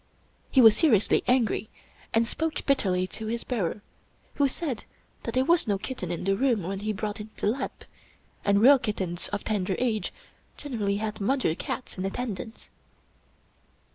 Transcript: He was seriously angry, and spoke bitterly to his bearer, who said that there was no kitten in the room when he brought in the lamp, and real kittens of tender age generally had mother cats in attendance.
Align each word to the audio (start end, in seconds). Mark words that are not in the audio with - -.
He 0.49 0.61
was 0.61 0.75
seriously 0.75 1.23
angry, 1.27 1.69
and 2.11 2.25
spoke 2.25 2.65
bitterly 2.65 3.05
to 3.05 3.27
his 3.27 3.43
bearer, 3.43 3.83
who 4.33 4.47
said 4.47 4.83
that 5.21 5.35
there 5.35 5.45
was 5.45 5.67
no 5.67 5.77
kitten 5.77 6.09
in 6.09 6.23
the 6.23 6.35
room 6.35 6.63
when 6.63 6.79
he 6.79 6.91
brought 6.91 7.19
in 7.19 7.29
the 7.37 7.45
lamp, 7.45 7.85
and 8.43 8.63
real 8.63 8.79
kittens 8.79 9.27
of 9.27 9.43
tender 9.43 9.75
age 9.77 10.11
generally 10.57 10.97
had 10.97 11.21
mother 11.21 11.53
cats 11.53 11.99
in 11.99 12.05
attendance. 12.07 12.71